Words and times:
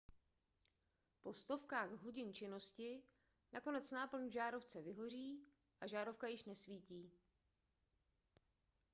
po 1.21 1.33
stovkách 1.33 1.91
hodin 2.01 2.33
činnosti 2.33 2.97
nakonec 3.53 3.91
náplň 3.91 4.27
v 4.29 4.31
žárovce 4.31 4.81
vyhoří 4.81 5.45
a 5.81 5.87
žárovka 5.87 6.27
již 6.27 6.45
nesvítí 6.45 7.11